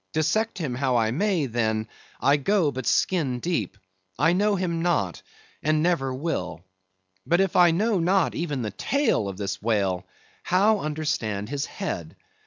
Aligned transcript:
Dissect 0.13 0.57
him 0.57 0.73
how 0.73 0.97
I 0.97 1.11
may, 1.11 1.45
then, 1.45 1.87
I 2.19 2.35
but 2.37 2.43
go 2.43 2.73
skin 2.81 3.39
deep; 3.39 3.77
I 4.17 4.33
know 4.33 4.55
him 4.55 4.81
not, 4.81 5.21
and 5.61 5.83
never 5.83 6.11
will. 6.11 6.63
But 7.27 7.39
if 7.39 7.55
I 7.55 7.69
know 7.69 7.99
not 7.99 8.33
even 8.33 8.63
the 8.63 8.71
tail 8.71 9.29
of 9.29 9.37
this 9.37 9.61
whale, 9.61 10.07
how 10.41 10.79
understand 10.79 11.49
his 11.49 11.67
head? 11.67 12.15